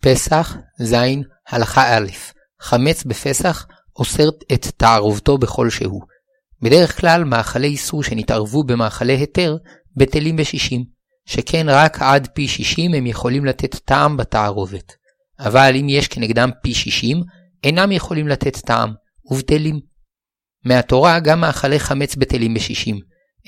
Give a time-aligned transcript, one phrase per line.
[0.00, 0.94] פסח, ז,
[1.48, 2.06] הלכה א',
[2.60, 6.02] חמץ בפסח אוסר את תערובתו בכל שהוא.
[6.62, 9.56] בדרך כלל מאכלי איסור שנתערבו במאכלי היתר
[9.96, 10.84] בטלים בשישים,
[11.26, 14.92] שכן רק עד פי שישים הם יכולים לתת טעם בתערובת.
[15.40, 17.22] אבל אם יש כנגדם פי שישים,
[17.64, 18.92] אינם יכולים לתת טעם,
[19.24, 19.80] ובטלים.
[20.64, 23.00] מהתורה גם מאכלי חמץ בטלים בשישים,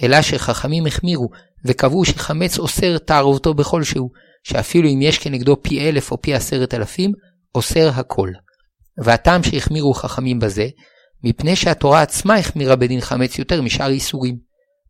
[0.03, 1.29] אלא שחכמים החמירו
[1.65, 4.11] וקבעו שחמץ אוסר תערובתו בכל שהוא,
[4.43, 7.13] שאפילו אם יש כנגדו פי אלף או פי עשרת אלפים,
[7.55, 8.31] אוסר הכל.
[9.05, 10.69] והטעם שהחמירו חכמים בזה,
[11.25, 14.37] מפני שהתורה עצמה החמירה בדין חמץ יותר משאר איסורים.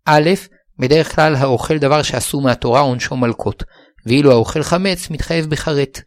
[0.06, 0.30] א',
[0.78, 3.64] בדרך כלל האוכל דבר שאסור מהתורה עונשו מלקות,
[4.06, 6.00] ואילו האוכל חמץ מתחייב בחרט.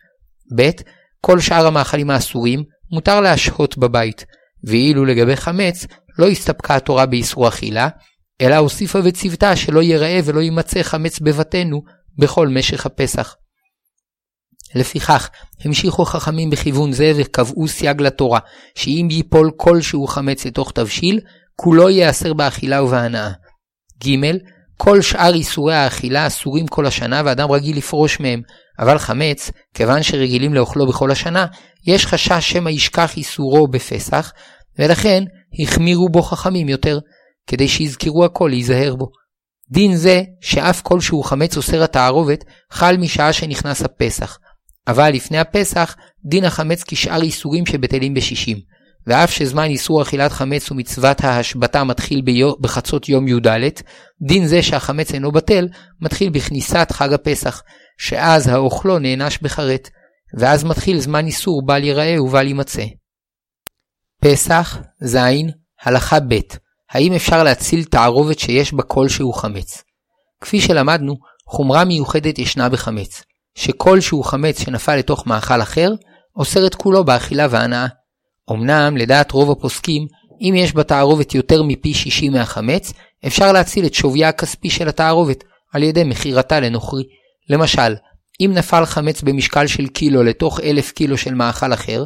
[0.55, 0.69] ב.
[1.21, 4.25] כל שאר המאכלים האסורים מותר להשהות בבית,
[4.63, 5.85] ואילו לגבי חמץ
[6.19, 7.89] לא הסתפקה התורה באיסור אכילה,
[8.41, 11.81] אלא הוסיפה וציוותה שלא ייראה ולא יימצא חמץ בבתינו
[12.19, 13.35] בכל משך הפסח.
[14.75, 15.29] לפיכך,
[15.65, 18.39] המשיכו חכמים בכיוון זה וקבעו סייג לתורה,
[18.75, 21.19] שאם ייפול כלשהו חמץ לתוך תבשיל,
[21.55, 23.31] כולו ייאסר באכילה ובהנאה.
[24.03, 24.07] ג.
[24.77, 28.41] כל שאר איסורי האכילה אסורים כל השנה ואדם רגיל לפרוש מהם,
[28.79, 31.45] אבל חמץ, כיוון שרגילים לאוכלו בכל השנה,
[31.87, 34.31] יש חשש שמא ישכח איסורו בפסח,
[34.79, 35.23] ולכן
[35.59, 36.99] החמירו בו חכמים יותר,
[37.47, 39.05] כדי שיזכרו הכל להיזהר בו.
[39.71, 44.37] דין זה, שאף כלשהו חמץ אוסר התערובת, חל משעה שנכנס הפסח.
[44.87, 48.57] אבל לפני הפסח, דין החמץ כשאר איסורים שבטלים בשישים.
[49.07, 53.47] ואף שזמן איסור אכילת חמץ ומצוות ההשבתה מתחיל ביו, בחצות יום י"ד,
[54.27, 55.67] דין זה שהחמץ אינו בטל,
[56.01, 57.61] מתחיל בכניסת חג הפסח,
[57.97, 59.89] שאז האוכלו נענש בחרט,
[60.37, 62.85] ואז מתחיל זמן איסור בל ייראה ובל יימצא.
[64.21, 65.17] פסח, ז,
[65.83, 66.39] הלכה ב'
[66.91, 69.83] האם אפשר להציל תערובת שיש בה כלשהו חמץ?
[70.41, 71.15] כפי שלמדנו,
[71.47, 73.23] חומרה מיוחדת ישנה בחמץ,
[73.55, 75.91] שכלשהו חמץ שנפל לתוך מאכל אחר,
[76.35, 77.87] אוסר את כולו באכילה והנאה.
[78.51, 80.07] אמנם, לדעת רוב הפוסקים,
[80.41, 82.93] אם יש בתערובת יותר מפי 60 מהחמץ,
[83.27, 87.03] אפשר להציל את שוויה הכספי של התערובת, על ידי מכירתה לנוכרי.
[87.49, 87.95] למשל,
[88.41, 92.03] אם נפל חמץ במשקל של קילו לתוך אלף קילו של מאכל אחר,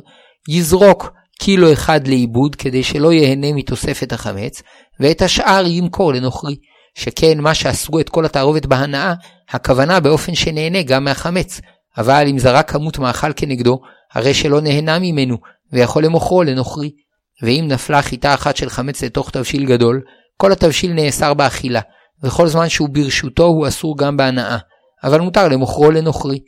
[0.50, 4.62] יזרוק קילו אחד לאיבוד כדי שלא ייהנה מתוספת החמץ,
[5.00, 6.56] ואת השאר ימכור לנוכרי.
[6.96, 9.14] שכן מה שאסרו את כל התערובת בהנאה,
[9.50, 11.62] הכוונה באופן שנהנה גם מהחמץ.
[11.98, 13.80] אבל אם זרק כמות מאכל כנגדו,
[14.14, 15.38] הרי שלא נהנה ממנו,
[15.72, 16.92] ויכול למוכרו לנוכרי.
[17.44, 20.02] ואם נפלה חיטה אחת של חמץ לתוך תבשיל גדול,
[20.38, 21.82] כל התבשיל נאסר באכילה,
[22.24, 24.58] וכל זמן שהוא ברשותו הוא אסור גם בהנאה,
[25.04, 26.40] אבל מותר למוכרו לנוכרי.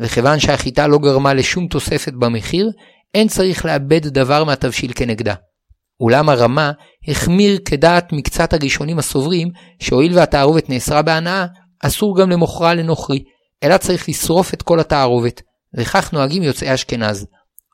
[0.00, 2.70] וכיוון שהחיטה לא גרמה לשום תוספת במחיר,
[3.14, 5.34] אין צריך לאבד דבר מהתבשיל כנגדה.
[6.00, 6.72] אולם הרמה
[7.08, 9.48] החמיר כדעת מקצת הראשונים הסוברים,
[9.80, 11.46] שהואיל והתערובת נאסרה בהנאה,
[11.80, 13.24] אסור גם למוכרה לנוכרי,
[13.62, 15.42] אלא צריך לשרוף את כל התערובת,
[15.78, 17.26] וכך נוהגים יוצאי אשכנז.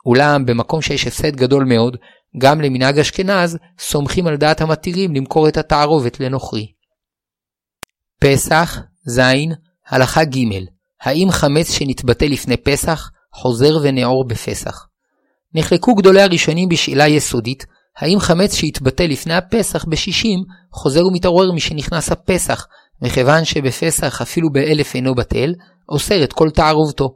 [0.07, 1.97] אולם במקום שיש הפסד גדול מאוד,
[2.39, 6.67] גם למנהג אשכנז, סומכים על דעת המתירים למכור את התערובת לנוכרי.
[8.21, 9.21] פסח, ז,
[9.89, 10.39] הלכה ג'
[11.03, 14.87] האם חמץ שנתבטא לפני פסח, חוזר ונעור בפסח?
[15.55, 17.67] נחלקו גדולי הראשונים בשאלה יסודית,
[17.99, 20.39] האם חמץ שהתבטא לפני הפסח בשישים,
[20.73, 22.67] חוזר ומתעורר משנכנס הפסח,
[23.03, 25.55] מכיוון שבפסח אפילו באלף אינו בטל,
[25.89, 27.15] אוסר את כל תערובתו.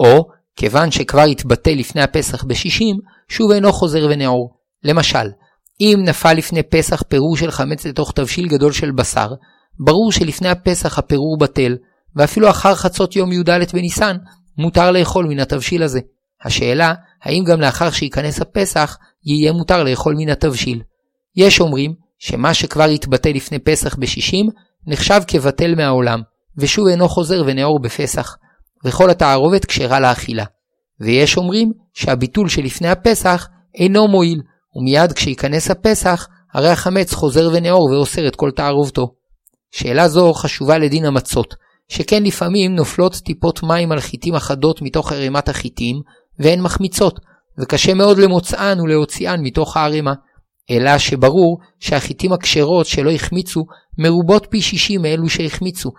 [0.00, 2.96] או, כיוון שכבר התבטא לפני הפסח בשישים,
[3.28, 4.54] שוב אינו חוזר ונעור.
[4.84, 5.28] למשל,
[5.80, 9.28] אם נפל לפני פסח פירור של חמץ לתוך תבשיל גדול של בשר,
[9.80, 11.76] ברור שלפני הפסח הפירור בטל,
[12.16, 14.16] ואפילו אחר חצות יום י"ד בניסן,
[14.58, 16.00] מותר לאכול מן התבשיל הזה.
[16.44, 20.82] השאלה, האם גם לאחר שייכנס הפסח, יהיה מותר לאכול מן התבשיל.
[21.36, 24.46] יש אומרים שמה שכבר התבטא לפני פסח בשישים,
[24.86, 26.20] נחשב כבטל מהעולם,
[26.56, 28.36] ושוב אינו חוזר ונאור בפסח,
[28.84, 30.44] וכל התערובת כשרה לאכילה.
[31.00, 34.40] ויש אומרים שהביטול שלפני הפסח אינו מועיל,
[34.76, 39.14] ומיד כשייכנס הפסח, הרי החמץ חוזר ונאור ואוסר את כל תערובתו.
[39.70, 41.54] שאלה זו חשובה לדין המצות,
[41.88, 45.96] שכן לפעמים נופלות טיפות מים על חיטים אחדות מתוך ערימת החיטים,
[46.38, 47.20] והן מחמיצות,
[47.60, 50.12] וקשה מאוד למוצאן ולהוציאן מתוך הערימה.
[50.70, 53.64] אלא שברור שהחיטים הכשרות שלא החמיצו
[53.98, 55.90] מרובות פי שישי מאלו שהחמיצו.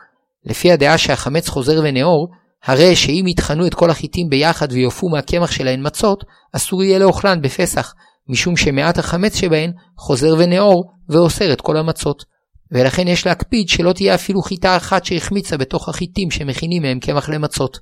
[0.45, 2.27] לפי הדעה שהחמץ חוזר ונאור,
[2.63, 6.23] הרי שאם יטחנו את כל החיטים ביחד ויופו מהקמח שלהן מצות,
[6.53, 7.93] אסור יהיה לאוכלן בפסח,
[8.27, 12.25] משום שמעט החמץ שבהן חוזר ונאור ואוסר את כל המצות.
[12.71, 17.79] ולכן יש להקפיד שלא תהיה אפילו חיטה אחת שהחמיצה בתוך החיטים שמכינים מהם קמח למצות.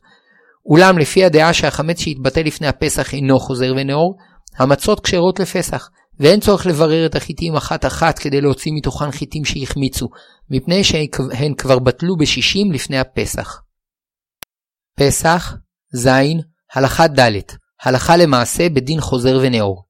[0.65, 4.17] אולם לפי הדעה שהחמץ שהתבטא לפני הפסח אינו חוזר ונאור,
[4.57, 5.89] המצות כשרות לפסח,
[6.19, 10.09] ואין צורך לברר את החיטים אחת אחת כדי להוציא מתוכן חיטים שהחמיצו,
[10.49, 13.61] מפני שהן כבר בטלו בשישים לפני הפסח.
[14.95, 15.55] פסח,
[15.93, 16.07] ז,
[16.73, 17.39] הלכה ד'
[17.83, 19.83] הלכה למעשה בדין חוזר ונאור.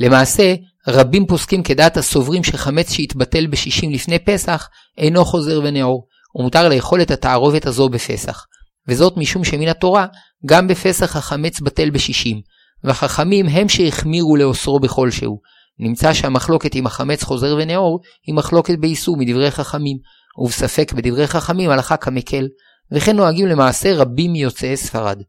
[0.00, 0.54] למעשה,
[0.88, 4.68] רבים פוסקים כדעת הסוברים שחמץ שהתבטל בשישים לפני פסח
[4.98, 8.44] אינו חוזר ונאור, ומותר לאכול את התערובת הזו בפסח.
[8.88, 10.06] וזאת משום שמן התורה,
[10.46, 12.40] גם בפסח החמץ בטל בשישים,
[12.84, 15.40] והחכמים הם שהחמירו לאוסרו בכלשהו.
[15.78, 19.96] נמצא שהמחלוקת אם החמץ חוזר ונאור, היא מחלוקת באיסור מדברי חכמים,
[20.38, 22.48] ובספק בדברי חכמים הלכה כמקל,
[22.92, 25.22] וכן נוהגים למעשה רבים מיוצאי ספרד.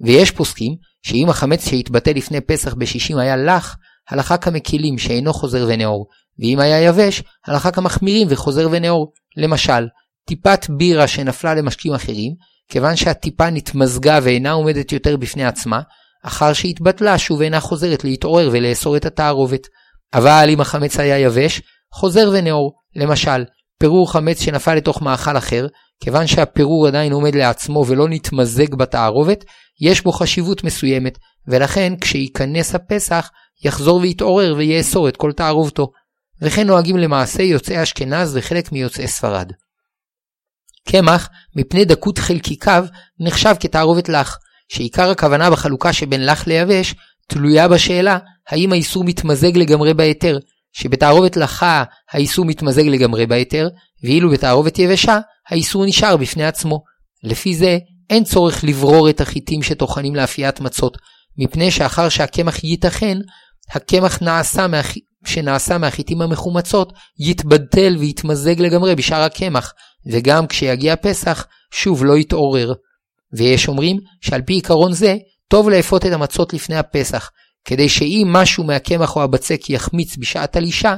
[0.00, 3.76] ויש פוסקים שאם החמץ שהתבטא לפני פסח בשישים היה לח,
[4.10, 6.06] הלכה כמקילים שאינו חוזר ונאור,
[6.38, 9.12] ואם היה יבש, הלכה כמחמירים וחוזר ונאור.
[9.36, 9.86] למשל,
[10.26, 12.34] טיפת בירה שנפלה למשקים אחרים,
[12.68, 15.80] כיוון שהטיפה נתמזגה ואינה עומדת יותר בפני עצמה,
[16.24, 19.66] אחר שהתבטלה שוב אינה חוזרת להתעורר ולאסור את התערובת.
[20.14, 21.62] אבל אם החמץ היה יבש,
[21.94, 22.72] חוזר ונאור.
[22.96, 23.44] למשל,
[23.78, 25.66] פירור חמץ שנפל לתוך מאכל אחר,
[26.00, 29.44] כיוון שהפירור עדיין עומד לעצמו ולא נתמזג בתערובת,
[29.80, 31.18] יש בו חשיבות מסוימת,
[31.48, 33.30] ולכן כשייכנס הפסח,
[33.64, 35.90] יחזור ויתעורר ויאסור את כל תערובתו.
[36.42, 39.52] וכן נוהגים למעשה יוצאי אשכנז וחלק מיוצאי ספרד.
[40.88, 42.86] קמח, מפני דקות חלקיקיו,
[43.20, 44.38] נחשב כתערובת לח,
[44.68, 46.94] שעיקר הכוונה בחלוקה שבין לח ליבש,
[47.28, 48.18] תלויה בשאלה
[48.48, 50.38] האם האיסור מתמזג לגמרי בהיתר,
[50.72, 53.68] שבתערובת לחה האיסור מתמזג לגמרי בהיתר,
[54.02, 55.18] ואילו בתערובת יבשה
[55.48, 56.82] האיסור נשאר בפני עצמו.
[57.24, 57.78] לפי זה,
[58.10, 60.98] אין צורך לברור את החיטים שטוחנים לאפיית מצות,
[61.38, 63.18] מפני שאחר שהקמח ייתכן,
[63.74, 64.94] הקמח נעשה מהח...
[65.26, 69.72] שנעשה מהחיטים המחומצות יתבדל ויתמזג לגמרי בשאר הקמח,
[70.12, 72.72] וגם כשיגיע פסח שוב לא יתעורר.
[73.32, 75.16] ויש אומרים שעל פי עיקרון זה,
[75.48, 77.30] טוב לאפות את המצות לפני הפסח,
[77.64, 80.94] כדי שאם משהו מהקמח או הבצק יחמיץ בשעת הלישה,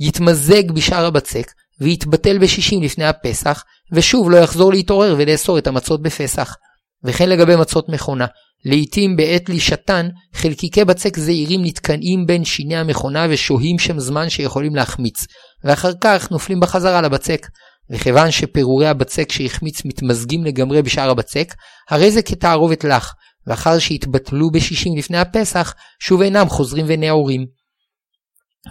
[0.00, 6.56] יתמזג בשאר הבצק, ויתבטל בשישים לפני הפסח, ושוב לא יחזור להתעורר ולאסור את המצות בפסח.
[7.04, 8.26] וכן לגבי מצות מכונה,
[8.64, 15.26] לעתים בעת לישתן, חלקיקי בצק זעירים נתקנאים בין שיני המכונה ושוהים שם זמן שיכולים להחמיץ,
[15.64, 17.46] ואחר כך נופלים בחזרה לבצק.
[17.90, 21.54] וכיוון שפירורי הבצק שהחמיץ מתמזגים לגמרי בשאר הבצק,
[21.90, 23.12] הרי זה כתערובת לך,
[23.46, 27.46] ואחר שהתבטלו בשישים לפני הפסח, שוב אינם חוזרים ונאורים.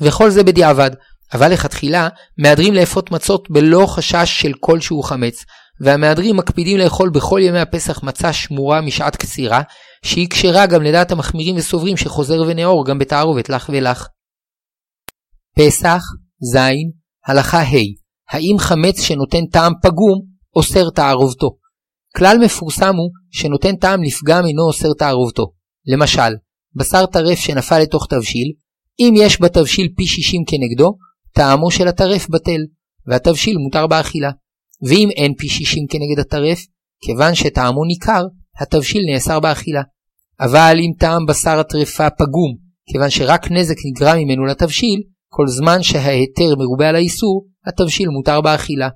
[0.02, 0.92] וכל זה בדיעבד,
[1.34, 5.46] אבל לכתחילה, מהדרים לאפות מצות בלא חשש של כלשהו חמץ,
[5.82, 9.62] והמהדרים מקפידים לאכול בכל ימי הפסח מצה שמורה משעת קצירה,
[10.06, 14.08] שהיא כשרה גם לדעת המחמירים וסוברים שחוזר ונאור גם בתערובת לך ולך.
[15.58, 16.02] פסח,
[16.54, 16.58] ז,
[17.28, 20.22] הלכה ה' האם חמץ שנותן טעם פגום
[20.56, 21.50] אוסר תערובתו.
[22.18, 25.52] כלל מפורסם הוא שנותן טעם לפגם אינו אוסר תערובתו.
[25.88, 26.36] למשל,
[26.76, 28.52] בשר טרף שנפל לתוך תבשיל,
[29.00, 30.98] אם יש בתבשיל פי 60 כנגדו,
[31.34, 32.62] טעמו של הטרף בטל,
[33.08, 34.32] והתבשיל מותר באכילה.
[34.88, 36.60] ואם אין פי 60 כנגד הטרף,
[37.02, 38.24] כיוון שטעמו ניכר,
[38.62, 39.82] התבשיל נאסר באכילה.
[40.40, 42.56] אבל אם טעם בשר הטרפה פגום,
[42.92, 45.02] כיוון שרק נזק נגרם ממנו לתבשיל,
[45.38, 48.90] כל זמן שההיתר מרובה על האיסור, התבשיל מותר באכילה.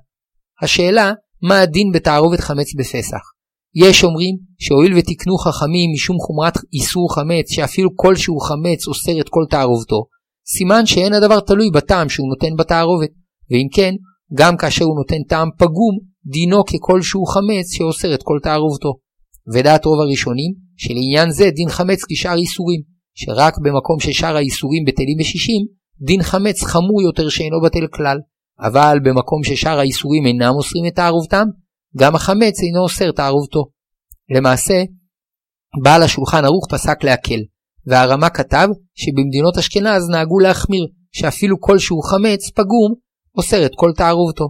[0.62, 3.22] השאלה, מה הדין בתערובת חמץ בפסח?
[3.74, 9.44] יש אומרים שהואיל ותקנו חכמים משום חומרת איסור חמץ שאפילו כלשהו חמץ אוסר את כל
[9.50, 10.04] תערובתו,
[10.46, 13.10] סימן שאין הדבר תלוי בטעם שהוא נותן בתערובת,
[13.50, 13.94] ואם כן,
[14.34, 15.94] גם כאשר הוא נותן טעם פגום,
[16.26, 18.92] דינו ככלשהו חמץ שאוסר את כל תערובתו.
[19.54, 22.80] ודעת רוב הראשונים, שלעניין זה דין חמץ כשאר איסורים,
[23.14, 28.18] שרק במקום ששאר האיסורים בטלים בשישים, דין חמץ חמור יותר שאינו בטל כלל.
[28.60, 31.46] אבל במקום ששאר האיסורים אינם אוסרים את תערובתם,
[31.98, 33.64] גם החמץ אינו אוסר תערובתו.
[34.34, 34.82] למעשה,
[35.82, 37.40] בעל השולחן ערוך פסק להקל,
[37.86, 42.94] והרמה כתב שבמדינות אשכנז נהגו להחמיר, שאפילו כלשהו חמץ פגום
[43.36, 44.48] אוסר את כל תערובתו.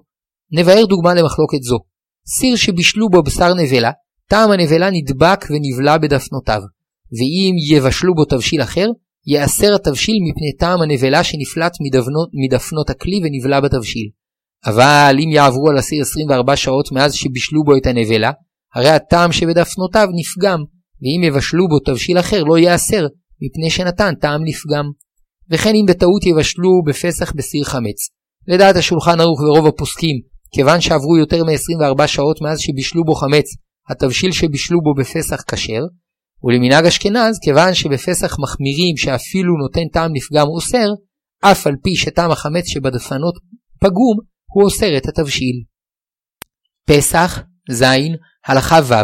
[0.52, 1.78] נבהר דוגמה למחלוקת זו.
[2.26, 3.90] סיר שבישלו בו בשר נבלה,
[4.28, 6.61] טעם הנבלה נדבק ונבלע בדפנותיו,
[7.12, 8.87] ואם יבשלו בו תבשיל אחר,
[9.27, 14.09] ייאסר התבשיל מפני טעם הנבלה שנפלט מדפנות, מדפנות הכלי ונבלע בתבשיל.
[14.67, 18.33] אבל אם יעברו על הסיר 24 שעות מאז שבישלו בו את הנבלה,
[18.75, 20.59] הרי הטעם שבדפנותיו נפגם,
[21.03, 23.07] ואם יבשלו בו תבשיל אחר לא ייאסר,
[23.43, 24.85] מפני שנתן טעם לפגם.
[25.50, 28.09] וכן אם בטעות יבשלו בפסח בסיר חמץ.
[28.49, 30.17] לדעת השולחן ערוך ורוב הפוסקים,
[30.55, 33.47] כיוון שעברו יותר מ-24 שעות מאז שבישלו בו חמץ,
[33.91, 35.83] התבשיל שבישלו בו בפסח כשר,
[36.44, 40.87] ולמנהג אשכנז, כיוון שבפסח מחמירים שאפילו נותן טעם לפגם אוסר,
[41.40, 43.35] אף על פי שטעם החמץ שבדפנות
[43.80, 44.18] פגום,
[44.52, 45.62] הוא אוסר את התבשיל.
[46.87, 47.82] פסח, ז,
[48.47, 48.94] הלכה ו',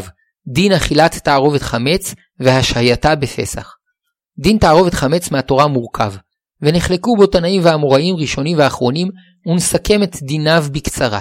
[0.53, 3.73] דין אכילת תערובת חמץ והשהייתה בפסח.
[4.39, 6.13] דין תערובת חמץ מהתורה מורכב,
[6.63, 9.09] ונחלקו בו תנאים ואמוראים ראשונים ואחרונים,
[9.47, 11.21] ונסכם את דיניו בקצרה.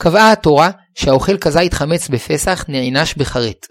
[0.00, 3.66] קבעה התורה שהאוכל כזית חמץ בפסח נענש בחרט,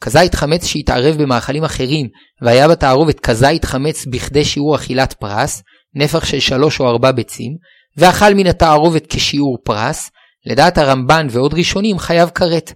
[0.00, 2.06] כזית חמץ שהתערב במאכלים אחרים
[2.42, 5.62] והיה בתערובת כזית חמץ בכדי שיעור אכילת פרס,
[5.94, 7.52] נפח של שלוש או ארבע ביצים,
[7.96, 10.10] ואכל מן התערובת כשיעור פרס,
[10.46, 12.72] לדעת הרמב"ן ועוד ראשונים חייב כרת,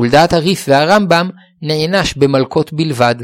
[0.00, 1.30] ולדעת הריף והרמב"ם
[1.62, 3.14] נענש במלקות בלבד.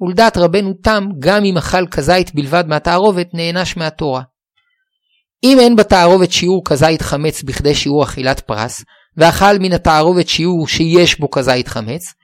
[0.00, 4.22] ולדעת רבנו תם, גם אם אכל כזית בלבד מהתערובת, נענש מהתורה.
[5.44, 8.84] אם אין בתערובת שיעור כזית חמץ בכדי שיעור אכילת פרס,
[9.16, 12.14] ואכל מן התערובת שיעור שיש בו כזית חמץ,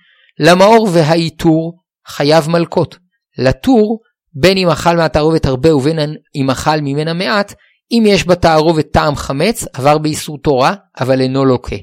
[0.42, 2.96] למאור והעיטור חייב מלקות.
[3.38, 4.00] לטור,
[4.32, 5.98] בין אם אכל מהתערובת הרבה ובין
[6.34, 7.54] אם אכל ממנה מעט,
[7.92, 11.76] אם יש בתערובת טעם חמץ, עבר באיסור תורה, אבל אינו לוקה.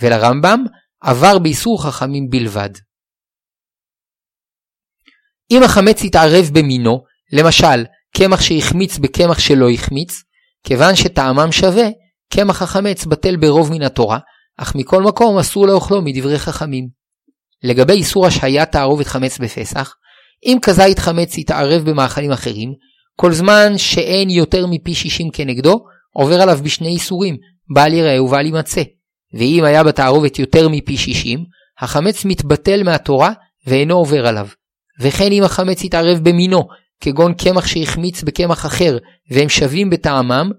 [0.00, 0.64] ולרמב"ם,
[1.00, 2.70] עבר באיסור חכמים בלבד.
[5.50, 7.84] אם החמץ יתערב במינו, למשל,
[8.16, 10.22] קמח שהחמיץ בקמח שלא החמיץ,
[10.64, 11.88] כיוון שטעמם שווה,
[12.32, 14.18] קמח החמץ בטל ברוב מן התורה,
[14.56, 16.99] אך מכל מקום אסור לאוכלו מדברי חכמים.
[17.62, 19.94] לגבי איסור השהיית תערובת חמץ בפסח,
[20.46, 22.72] אם כזית חמץ יתערב במאכלים אחרים,
[23.16, 27.36] כל זמן שאין יותר מפי שישים כנגדו, עובר עליו בשני איסורים,
[27.74, 28.82] בל יראה ובל יימצא.
[29.34, 31.44] ואם היה בתערובת יותר מפי שישים,
[31.80, 33.32] החמץ מתבטל מהתורה
[33.66, 34.48] ואינו עובר עליו.
[35.00, 36.62] וכן אם החמץ יתערב במינו,
[37.00, 38.98] כגון קמח שהחמיץ בקמח אחר
[39.30, 40.50] והם שווים בטעמם,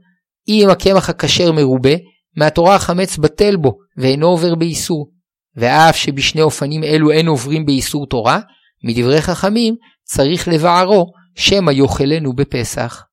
[0.47, 1.93] אם הקמח הכשר מרובה,
[2.37, 5.09] מהתורה החמץ בטל בו ואינו עובר באיסור.
[5.55, 8.39] ואף שבשני אופנים אלו אין עוברים באיסור תורה,
[8.83, 11.05] מדברי חכמים צריך לבערו,
[11.35, 13.03] שמא יאכלנו בפסח.